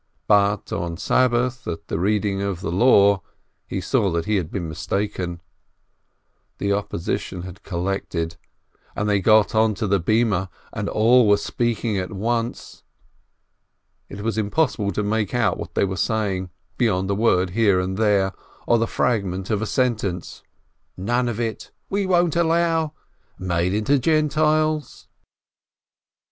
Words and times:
But 0.27 0.73
on 0.73 0.97
Sabbath, 0.97 1.67
at 1.67 1.87
the 1.87 1.99
Reading 1.99 2.41
of 2.41 2.61
the 2.61 2.71
Law, 2.71 3.21
he 3.67 3.79
saw 3.79 4.09
that 4.09 4.25
he 4.25 4.37
had 4.37 4.49
been 4.49 4.67
mistaken. 4.67 5.41
The 6.57 6.73
opposition 6.73 7.43
had 7.43 7.61
collected, 7.61 8.35
and 8.95 9.07
they 9.07 9.19
got 9.21 9.53
onto 9.53 9.85
the 9.85 9.99
platform, 9.99 10.47
and 10.73 10.89
all 10.89 11.25
began 11.27 11.37
speaking 11.37 11.97
at 11.99 12.11
once. 12.11 12.81
It 14.09 14.21
was 14.21 14.39
impossible 14.39 14.91
to 14.93 15.03
make 15.03 15.35
out 15.35 15.59
what 15.59 15.75
they 15.75 15.85
were 15.85 15.97
saying, 15.97 16.49
beyond 16.79 17.07
a 17.11 17.13
word 17.13 17.51
here 17.51 17.79
and 17.79 17.95
there, 17.95 18.31
or 18.65 18.79
the 18.79 18.87
fragment 18.87 19.51
of 19.51 19.61
a 19.61 19.67
sentence:"— 19.67 20.41
none 20.97 21.29
of 21.29 21.39
it!" 21.39 21.69
"we 21.91 22.07
won't 22.07 22.35
allow 22.35 22.93
—!""—made 23.37 23.71
into 23.75 23.99
Gentiles!" 23.99 25.07